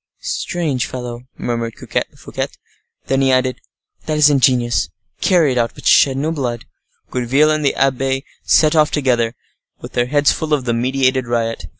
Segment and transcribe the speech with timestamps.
[0.23, 2.47] "Strange fellow," murmured Fouquet.
[3.05, 3.61] Then he added,
[4.07, 4.89] "That is ingenious.
[5.21, 6.65] Carry it out, but shed no blood."
[7.11, 9.35] Gourville and the abbe set off together,
[9.79, 11.67] with their heads full of the meditated riot.